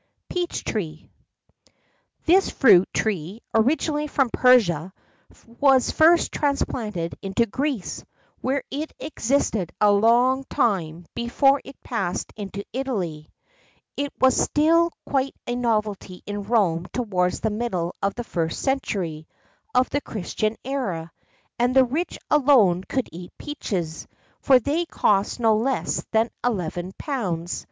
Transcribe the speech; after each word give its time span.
DUTOUR. 0.01 0.33
PEACH 0.47 0.63
TREE. 0.63 1.09
This 2.25 2.49
fruit 2.49 2.89
tree, 2.91 3.39
originally 3.53 4.07
from 4.07 4.31
Persia, 4.31 4.91
was 5.45 5.91
first 5.91 6.31
transplanted 6.31 7.13
into 7.21 7.45
Greece,[XII 7.45 7.97
64] 8.41 8.41
where 8.41 8.63
it 8.71 8.93
existed 8.99 9.71
a 9.79 9.91
long 9.91 10.43
time 10.49 11.05
before 11.13 11.61
it 11.63 11.75
passed 11.83 12.33
into 12.35 12.65
Italy. 12.73 13.29
It 13.95 14.11
was 14.19 14.35
still 14.41 14.89
quite 15.05 15.35
a 15.45 15.53
novelty 15.55 16.23
in 16.25 16.45
Rome 16.45 16.87
towards 16.91 17.41
the 17.41 17.51
middle 17.51 17.93
of 18.01 18.15
the 18.15 18.23
1st 18.23 18.53
century 18.59 19.27
of 19.75 19.91
the 19.91 20.01
Christian 20.01 20.57
era, 20.65 21.11
and 21.59 21.75
the 21.75 21.85
rich 21.85 22.17
alone 22.31 22.83
could 22.85 23.07
eat 23.11 23.37
peaches, 23.37 24.07
for 24.39 24.57
they 24.57 24.87
cost 24.87 25.39
no 25.39 25.55
less 25.57 26.03
than 26.09 26.31
£11 26.43 26.91
13_s. 26.93 27.59